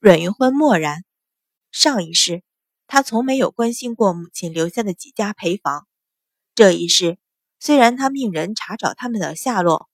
[0.00, 1.04] 阮云欢默然。
[1.72, 2.44] 上一世，
[2.86, 5.88] 他从没有关心过母亲留下的几家陪房。
[6.54, 7.18] 这一世，
[7.58, 9.88] 虽然他命人查找他们的下落，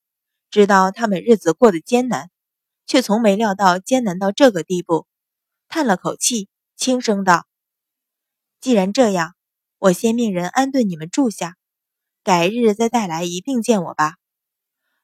[0.50, 2.30] 知道他们日子过得艰难，
[2.86, 5.06] 却从没料到艰难到这个地步。
[5.68, 7.46] 叹了口气，轻声道
[8.60, 9.34] ：“既然这样，
[9.78, 11.56] 我先命人安顿你们住下，
[12.22, 14.16] 改日再带来一并见我吧。”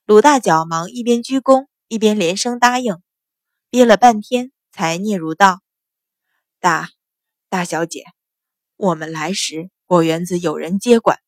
[0.05, 2.98] 鲁大脚忙一边鞠躬，一边连声答应，
[3.71, 5.61] 憋了半天，才嗫嚅道。
[6.58, 6.90] 大，
[7.49, 8.04] 大小姐，
[8.76, 11.18] 我们来时果园子有人接管，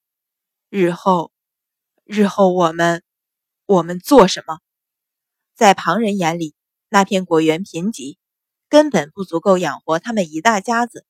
[0.68, 1.32] 日后，
[2.04, 3.02] 日后我们，
[3.66, 4.60] 我们做什么？
[5.54, 6.54] 在旁人眼里，
[6.88, 8.18] 那片果园贫瘠，
[8.68, 11.00] 根本不足够养活他们一大家子；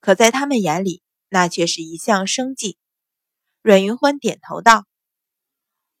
[0.00, 2.78] 可在他们眼里，那却是一项生计。
[3.62, 4.86] 阮云欢点头道：“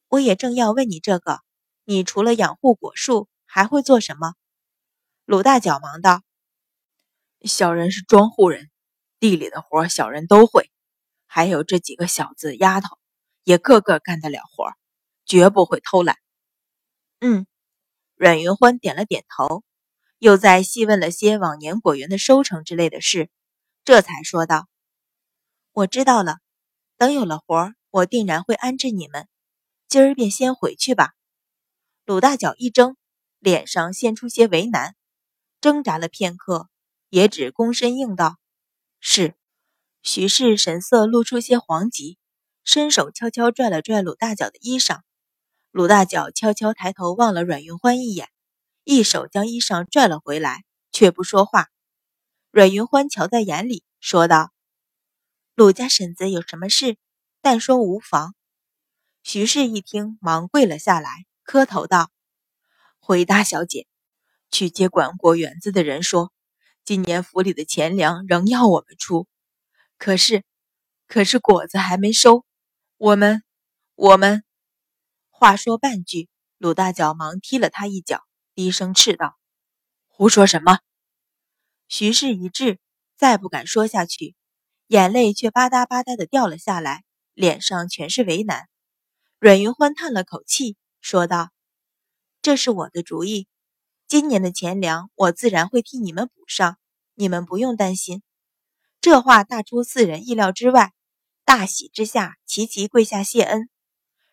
[0.08, 1.40] 我也正要问你这个，
[1.84, 4.34] 你除了养护果树，还会做什么？”
[5.24, 6.22] 鲁大脚忙道。
[7.42, 8.70] 小人是庄户人，
[9.20, 10.68] 地里的活小人都会，
[11.26, 12.98] 还有这几个小子丫头，
[13.44, 14.72] 也个个干得了活，
[15.24, 16.16] 绝不会偷懒。
[17.20, 17.46] 嗯，
[18.16, 19.62] 阮云欢点了点头，
[20.18, 23.30] 又再细问了些往年果园的收成之类的事，
[23.84, 24.66] 这才说道
[25.70, 26.38] ：“我知道了，
[26.96, 29.28] 等有了活，我定然会安置你们。
[29.86, 31.12] 今儿便先回去吧。”
[32.04, 32.96] 鲁大脚一怔，
[33.38, 34.96] 脸上现出些为难，
[35.62, 36.68] 挣扎了片刻。
[37.08, 38.38] 也只躬身应道
[38.98, 39.34] ：“是。”
[40.02, 42.16] 徐氏神色露出些惶急，
[42.64, 45.00] 伸手悄悄拽了拽鲁大脚的衣裳。
[45.70, 48.30] 鲁大脚悄悄抬头望了阮云欢一眼，
[48.84, 51.68] 一手将衣裳拽了回来，却不说话。
[52.50, 54.52] 阮云欢瞧在眼里，说道
[55.54, 56.96] ：“鲁家婶子有什么事，
[57.42, 58.34] 但说无妨。”
[59.22, 62.10] 徐氏一听，忙跪了下来，磕头道
[62.98, 63.86] ：“回大小姐，
[64.52, 66.32] 去接管果园子的人说。”
[66.84, 69.28] 今年府里的钱粮仍要我们出，
[69.98, 70.42] 可是，
[71.06, 72.44] 可是果子还没收，
[72.96, 73.44] 我们，
[73.94, 74.42] 我们。
[75.30, 78.24] 话说半句，鲁大脚忙踢了他一脚，
[78.56, 79.38] 低声斥道
[80.10, 80.80] ：“胡说什么？”
[81.86, 82.80] 徐氏一滞，
[83.16, 84.34] 再不敢说下去，
[84.88, 88.68] 眼泪却吧嗒吧嗒的掉了下来，脸上全是为难。
[89.38, 91.50] 阮云欢叹了口气，说道
[92.42, 93.46] ：“这是我的主意。”
[94.12, 96.76] 今年的钱粮，我自然会替你们补上，
[97.14, 98.22] 你们不用担心。
[99.00, 100.92] 这话大出四人意料之外，
[101.46, 103.70] 大喜之下齐齐跪下谢恩。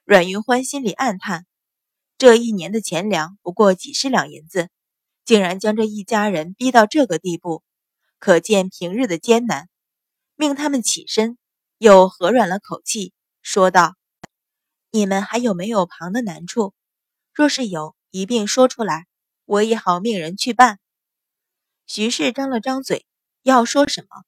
[0.04, 1.46] 阮云欢心里暗叹：
[2.18, 4.68] 这一年的钱粮不过几十两银子，
[5.24, 7.64] 竟然将这一家人逼到这个地步，
[8.18, 9.70] 可见平日的艰难。
[10.36, 11.38] 命他们起身，
[11.78, 13.96] 又和软了口气，说道
[14.92, 16.74] ：“你们还有没有旁的难处？
[17.34, 19.06] 若是有，一并说出来。”
[19.50, 20.80] 我也好命人去办。
[21.88, 23.08] 徐氏张了张嘴，
[23.42, 24.24] 要说什么，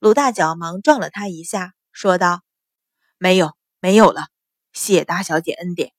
[0.00, 2.42] 鲁大脚忙撞了他一下，说道
[3.16, 4.26] ：“没有，没有了，
[4.72, 5.92] 谢大小姐恩典。”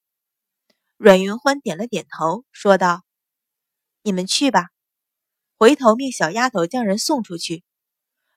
[0.97, 3.05] 阮云欢点了点头，说道
[4.03, 4.67] ：“你们去吧。”
[5.57, 7.63] 回头命小丫头将人送出去。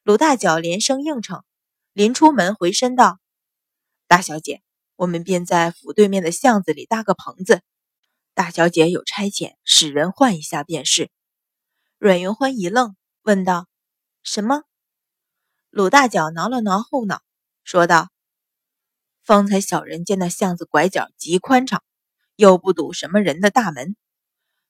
[0.04, 1.42] 鲁大脚连声应承，
[1.92, 3.18] 临出门回身道
[4.06, 4.62] ：“大小姐，
[4.94, 7.62] 我们便在府对面的巷子里搭个棚子。”
[8.34, 11.10] 大小姐有差遣，使人换一下便是。
[11.98, 13.66] 阮云欢一愣，问道
[14.22, 14.62] ：“什么？”
[15.68, 17.22] 鲁大脚挠了挠后脑，
[17.64, 18.10] 说道
[19.22, 21.82] ：“方才小人见那巷子拐角极宽敞，
[22.36, 23.96] 又不堵什么人的大门，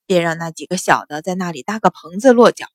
[0.07, 2.67] 便让那几个小的在那里搭个棚子落脚。”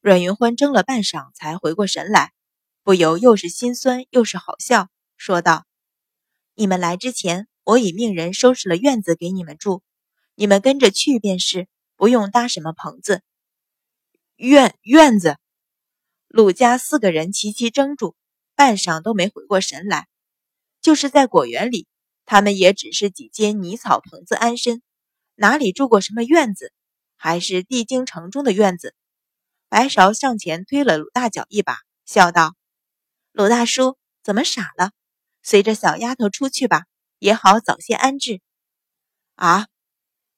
[0.00, 2.32] 阮云欢怔了半晌，才回过神来，
[2.82, 5.64] 不由又是心酸又是好笑，说道
[6.54, 9.82] ：“你们来之前，我已命人收拾了院子给你们住。”
[10.40, 11.66] 你们跟着去便是，
[11.96, 13.22] 不用搭什么棚子。
[14.36, 15.36] 院院子，
[16.28, 18.14] 鲁家四个人齐齐怔住，
[18.54, 20.06] 半晌都没回过神来。
[20.80, 21.88] 就是在果园里，
[22.24, 24.80] 他们也只是几间泥草棚子安身，
[25.34, 26.72] 哪里住过什么院子？
[27.16, 28.94] 还是帝京城中的院子？
[29.68, 32.54] 白芍上前推了鲁大脚一把，笑道
[33.34, 34.92] ：“鲁大叔，怎么傻了？
[35.42, 36.84] 随着小丫头出去吧，
[37.18, 38.40] 也好早些安置。”
[39.34, 39.66] 啊。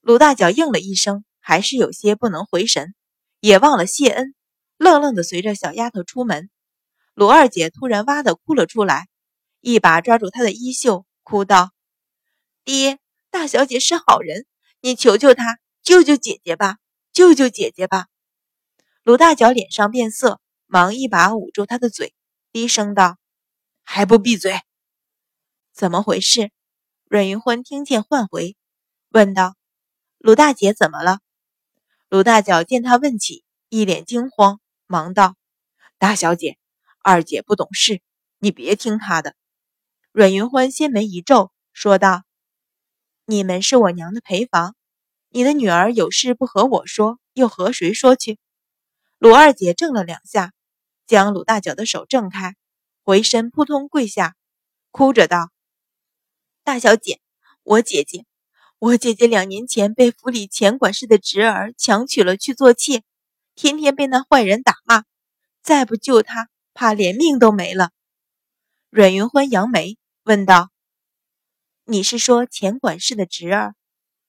[0.01, 2.95] 鲁大脚应了一声，还是有些不能回神，
[3.41, 4.35] 也忘了谢恩，
[4.79, 6.49] 愣愣的随着小丫头出门。
[7.13, 9.09] 鲁二姐突然哇的哭了出来，
[9.61, 11.73] 一把抓住她的衣袖，哭道
[12.65, 12.99] ：“爹，
[13.31, 14.47] 大小姐是好人，
[14.81, 16.79] 你求求她，救救姐姐吧，
[17.13, 18.07] 救救姐姐吧！”
[19.05, 22.15] 鲁大脚脸上变色，忙一把捂住她的嘴，
[22.53, 23.19] 低声道
[23.85, 24.63] ：“还不闭嘴？
[25.75, 26.51] 怎么回事？”
[27.05, 28.57] 阮云欢听见唤回，
[29.11, 29.60] 问道。
[30.23, 31.21] 鲁大姐怎么了？
[32.11, 35.35] 鲁大脚见他问起，一脸惊慌，忙道
[35.97, 36.59] ：“大小姐，
[37.03, 38.03] 二姐不懂事，
[38.39, 39.35] 你别听她的。”
[40.13, 42.25] 阮云欢心眉一皱，说道
[43.25, 44.77] ：“你们是我娘的陪房，
[45.31, 48.39] 你的女儿有事不和我说，又和谁说去？”
[49.17, 50.53] 鲁二姐怔了两下，
[51.07, 52.57] 将鲁大脚的手挣开，
[53.03, 54.37] 回身扑通跪下，
[54.91, 55.51] 哭着道
[56.63, 57.23] ：“大小姐，
[57.63, 58.27] 我姐姐。”
[58.81, 63.03] 我姐姐两年前被府里钱管事的侄儿强娶了去做妾，
[63.55, 65.05] 天天被那坏人打骂，
[65.63, 67.91] 再不救她，怕连命都没了。
[68.89, 70.71] 阮云欢扬眉问道
[71.85, 73.75] ：“你是说钱管事的侄儿？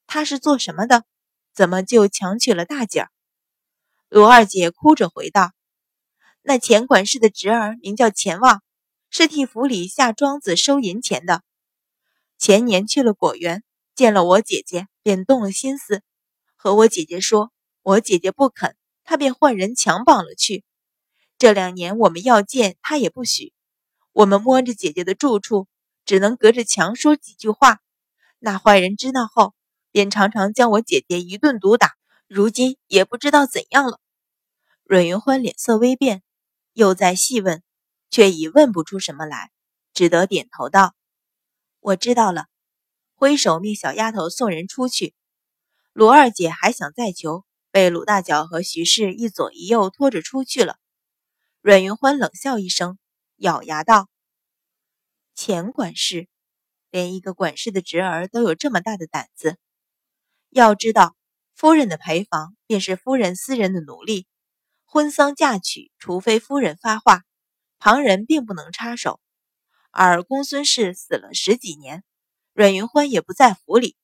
[0.06, 1.06] 他是做什么的？
[1.54, 3.08] 怎么就强娶了大姐？”
[4.10, 5.54] 罗二姐哭着回道
[6.44, 8.62] ：“那钱管事的侄儿名叫钱旺，
[9.10, 11.42] 是替府里下庄子收银钱的，
[12.38, 13.64] 前年去了果园。”
[13.96, 16.02] 见了我姐姐，便动了心思，
[16.56, 17.52] 和我姐姐说，
[17.82, 20.64] 我姐姐不肯，他便换人强绑了去。
[21.38, 23.54] 这两年我们要见他也不许，
[24.14, 25.68] 我们摸着姐姐的住处，
[26.06, 27.80] 只能隔着墙说几句话。
[28.40, 29.54] 那坏人知道后，
[29.92, 31.96] 便常常将我姐姐一顿毒打，
[32.28, 34.00] 如今也不知道怎样了。
[34.84, 36.24] 阮云欢脸色微变，
[36.74, 37.62] 又在细问，
[38.10, 39.52] 却已问不出什么来，
[39.94, 40.96] 只得点头道
[41.82, 42.46] ：“我知道了。”
[43.22, 45.14] 挥手命小丫头送人出去。
[45.94, 50.80] 鲁二姐还想再求，被鲁大脚和徐氏一左一右拖着出去了。
[51.62, 52.98] 阮云欢冷笑一声，
[53.36, 54.10] 咬牙道
[55.38, 56.30] ：“钱管事，
[56.90, 59.60] 连一个管事的侄儿都有这么大的胆子。
[60.50, 61.16] 要知道，
[61.54, 64.26] 夫人的陪房便是夫人私人的奴隶，
[64.84, 67.22] 婚丧嫁娶，除非夫人发话，
[67.78, 69.22] 旁人并不能插手。
[69.92, 72.04] 而公孙氏死了十几年。”
[72.54, 73.96] 阮云欢也不在府里，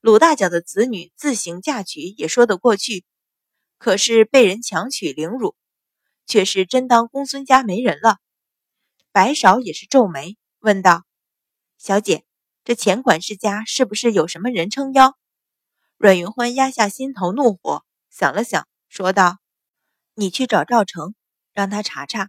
[0.00, 3.04] 鲁大脚的子女自行嫁娶也说得过去，
[3.78, 5.56] 可是被人强娶凌辱，
[6.26, 8.18] 却是真当公孙家没人了。
[9.10, 11.04] 白芍也是皱眉问道
[11.78, 12.24] ：“小姐，
[12.62, 15.16] 这钱管事家是不是有什么人撑腰？”
[15.96, 19.38] 阮云欢压下心头怒火，想了想，说道
[20.14, 21.14] ：“你去找赵成，
[21.54, 22.28] 让他查查，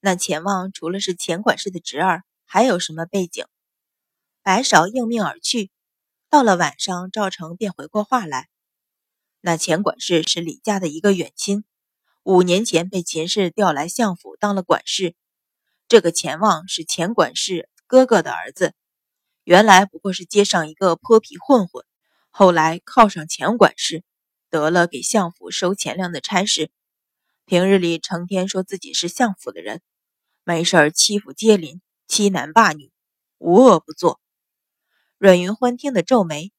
[0.00, 3.46] 那钱旺除了是钱管事的侄儿，还有什么背景。”
[4.46, 5.72] 白芍应命而去。
[6.30, 8.48] 到了晚上，赵成便回过话来
[9.42, 11.64] ：“那钱管事是李家的一个远亲，
[12.22, 15.16] 五年前被秦氏调来相府当了管事。
[15.88, 18.74] 这个钱旺是钱管事哥哥的儿子，
[19.42, 21.84] 原来不过是街上一个泼皮混混，
[22.30, 24.04] 后来靠上钱管事，
[24.48, 26.70] 得了给相府收钱粮的差事。
[27.46, 29.82] 平日里成天说自己是相府的人，
[30.44, 32.92] 没事儿欺负街邻，欺男霸女，
[33.38, 34.20] 无恶不作。”
[35.18, 36.52] 阮云欢听得皱眉，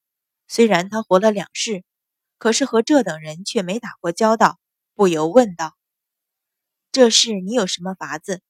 [0.48, 1.84] 虽然他活了两世，
[2.38, 4.58] 可是和这等人却没打过交道，
[4.94, 5.76] 不由问道
[6.90, 8.42] ：“这事你有什么法子？”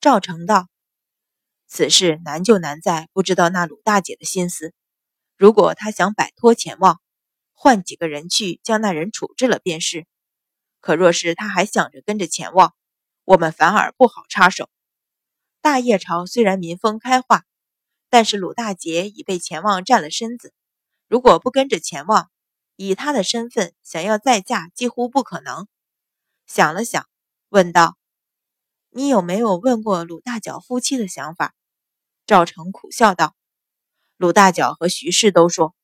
[0.00, 0.66] 赵成道
[1.68, 4.74] ：“此事难就难在不知道那鲁大姐的心思。
[5.36, 7.00] 如果她想摆脱钱望，
[7.52, 10.00] 换几个人去将那人处置了便是；
[10.80, 12.74] 可若是她还想着跟着钱望，
[13.22, 14.68] 我们反而不好插手。
[15.60, 17.44] 大业朝虽然民风开化。”
[18.14, 20.54] 但是鲁大姐已被钱旺占了身子，
[21.08, 22.30] 如果不跟着钱旺，
[22.76, 25.66] 以他的身份想要再嫁几乎不可能。
[26.46, 27.08] 想了想，
[27.48, 27.96] 问道
[28.94, 31.56] ：“你有没有问过鲁大脚夫妻的想法？”
[32.24, 33.34] 赵成苦笑道
[34.16, 35.74] ：“鲁大脚和徐氏都说，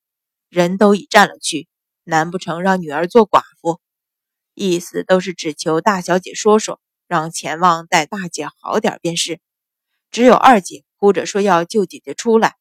[0.49, 1.67] 人都已占了去，
[2.05, 3.81] 难不成让女儿做寡妇？
[4.55, 9.41] 意思都是只求大小姐说说，让钱旺待大姐好点便是。
[10.13, 12.59] 只有二姐。”哭着说要救姐姐出来，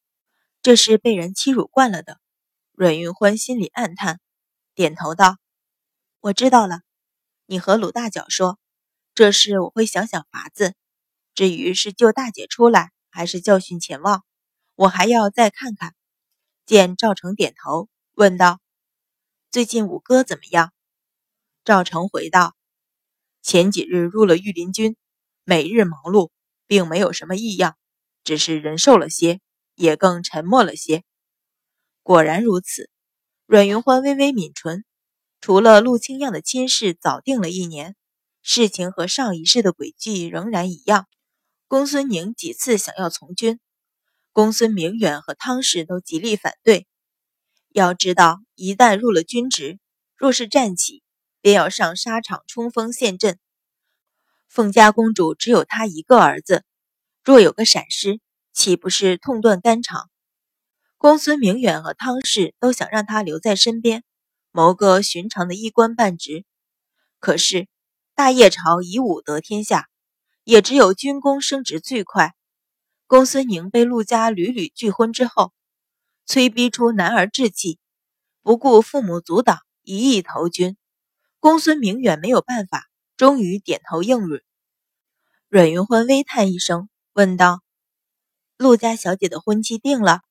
[0.62, 2.22] 这是被人欺辱惯了的。
[2.72, 4.22] 阮云欢心里暗叹，
[4.74, 5.36] 点头道
[6.22, 6.80] ：“我知道了。
[7.48, 8.58] 你和鲁大脚说，
[9.14, 10.74] 这事我会想想法子。
[11.36, 14.24] 至于是救大姐出来，还是教训钱旺，
[14.76, 15.94] 我还要再看看。”
[16.66, 18.62] 见赵成点头，问道
[19.52, 20.72] ：“最近五哥怎么样？”
[21.66, 22.56] 赵成回道
[23.44, 24.96] ：“前几日入了御林军，
[25.44, 26.30] 每日忙碌，
[26.68, 27.76] 并没有什么异样。”
[28.30, 29.42] 只是人瘦了些，
[29.74, 31.04] 也更沉默了些。
[32.04, 32.88] 果然如此。
[33.48, 34.86] 阮云欢微微抿唇，
[35.42, 37.96] 除了陆清样的亲事早定了一年，
[38.44, 41.08] 事情和上一世的轨迹仍然一样。
[41.68, 43.60] 公孙宁几次想要从军，
[44.32, 46.86] 公孙明远和汤氏都极力反对。
[47.70, 49.80] 要知道，一旦入了军职，
[50.16, 51.02] 若是战起，
[51.42, 53.40] 便要上沙场冲锋陷阵。
[54.48, 56.64] 凤家公主只有他一个儿子。
[57.24, 58.22] 若有个闪失，
[58.54, 60.10] 岂不是痛断肝肠？
[60.98, 64.04] 公孙明远和汤氏都想让他留在身边，
[64.52, 66.46] 谋个寻常的一官半职。
[67.20, 67.68] 可是
[68.16, 69.90] 大业朝以武得天下，
[70.44, 72.34] 也只有军功升职最快。
[73.06, 75.54] 公孙宁被陆家屡屡拒婚之后，
[76.26, 77.80] 催逼出男儿志气，
[78.42, 80.78] 不顾父母阻挡，一意投军。
[81.40, 84.42] 公孙明远没有办法，终于点头应允。
[85.48, 87.62] 阮云欢微叹一声，问道
[88.56, 90.22] ：“陆家小姐的婚期定了？”“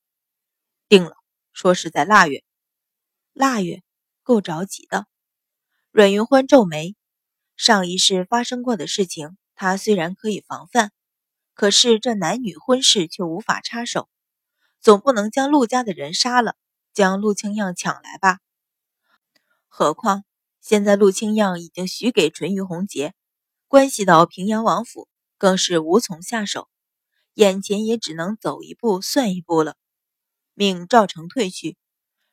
[0.88, 1.16] 定了，
[1.52, 2.42] 说是在腊月。
[3.35, 3.83] ”“腊月，
[4.23, 5.07] 够着急的。”
[5.92, 6.97] 阮云欢皱眉，
[7.59, 10.90] 上一世发生过的事情，他虽然可以防范，
[11.52, 14.09] 可是这男女婚事却无法插手。
[14.80, 16.57] 总不能将陆家的人杀了，
[16.95, 18.38] 将陆清样抢来吧？
[19.66, 20.25] 何况
[20.62, 23.12] 现在陆清样已经许给淳于洪杰。
[23.66, 26.66] 关系到平阳王府，更是无从下手，
[27.38, 29.76] 眼前也只能走一步算一步了。
[30.54, 31.76] 命赵成退去，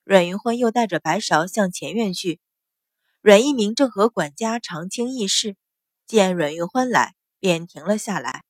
[0.03, 2.39] 阮云欢又带着白芍向前院去。
[3.21, 5.57] 阮一鸣正和管家长青议事，
[6.07, 8.45] 见阮云欢来，便停了下来。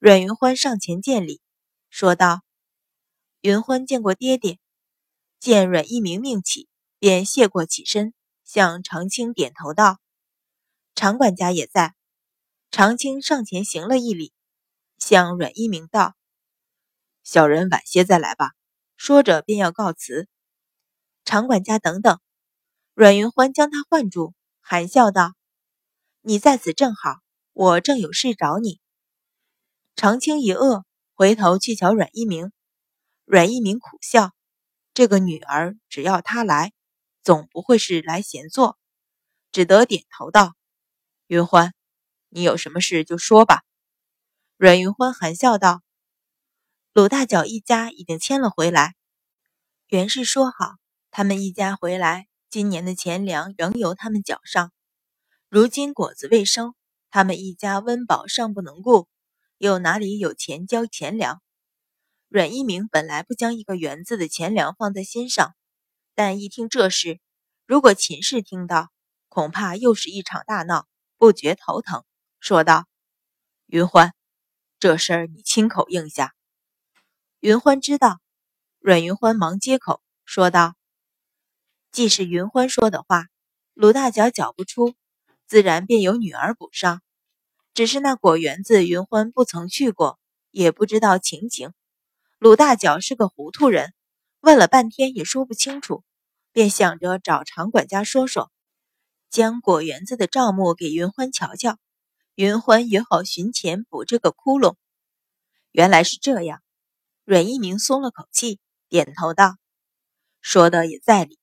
[0.00, 1.40] 阮云欢上前见礼，
[1.90, 2.42] 说道
[3.42, 4.58] ：“云欢见过爹爹。”
[5.38, 6.66] 见阮一鸣命起，
[6.98, 10.00] 便谢过起身，向长青点头道
[10.96, 11.94] ：“常管家也在。”
[12.72, 14.32] 长青上前行了一礼，
[14.98, 16.14] 向阮一鸣道
[17.24, 18.52] ：“小人晚些再来吧。”
[18.96, 20.28] 说着便要告辞。
[21.24, 22.18] 常管家等等，
[22.94, 25.34] 阮云欢将他唤住，含笑道
[26.20, 27.20] ：“你在此正好，
[27.52, 28.80] 我正有事找你。”
[29.94, 30.82] 长青一愕，
[31.14, 32.50] 回头去瞧阮一鸣。
[33.24, 34.32] 阮一鸣苦笑
[34.94, 36.72] ：“这个女儿只要她来，
[37.22, 38.78] 总不会是来闲坐。”
[39.52, 40.54] 只得点头道
[41.28, 41.72] ：“云欢。”
[42.30, 43.62] 你有什么事就说吧。”
[44.58, 45.82] 阮云欢含笑道
[46.92, 48.96] ，“鲁大脚一家已经迁了回来，
[49.86, 50.78] 原是说好，
[51.12, 54.72] 他们一家回来，今年的钱粮仍由他们缴上。
[55.48, 56.74] 如今果子未收，
[57.08, 59.06] 他们一家温饱尚不能顾，
[59.58, 61.40] 又哪里有钱交钱粮？”
[62.26, 65.54] 阮一鸣本来不将一个园子的钱粮放在心上，
[66.16, 67.20] 但一听这事，
[67.64, 68.90] 如果秦氏听到，
[69.28, 72.02] 恐怕又是一场大闹，不觉头疼。
[72.40, 72.88] 说道
[73.66, 74.12] ：“云欢，
[74.78, 76.34] 这事儿你亲口应下。”
[77.40, 78.20] 云欢知道，
[78.80, 80.74] 阮云欢忙接口说道
[81.92, 83.26] ：“既是云欢说的话，
[83.74, 84.94] 鲁大脚缴不出，
[85.46, 87.00] 自然便由女儿补上。
[87.74, 90.18] 只是那果园子，云欢不曾去过，
[90.50, 91.72] 也不知道情形。
[92.38, 93.94] 鲁大脚是个糊涂人，
[94.40, 96.02] 问了半天也说不清楚，
[96.50, 98.50] 便想着找常管家说说，
[99.30, 101.78] 将果园子的账目给云欢瞧瞧。”
[102.38, 104.76] 云欢也好寻钱补这个窟窿，
[105.72, 106.62] 原来是这样。
[107.24, 109.56] 阮一鸣松了口气，点头道
[110.40, 111.36] ：“说的也在理。”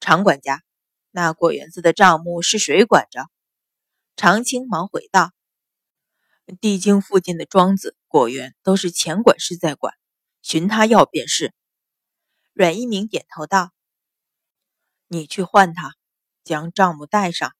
[0.00, 0.62] 常管家，
[1.10, 3.28] 那果园子的账目是谁管着？
[4.16, 5.32] 常青忙回道
[6.62, 9.92] ：“地京附近的庄子、果园都是钱管事在管，
[10.40, 11.52] 寻他要便是。”
[12.56, 13.70] 阮一鸣点头道
[15.08, 15.94] ：“你去唤他，
[16.42, 17.52] 将账目带上。”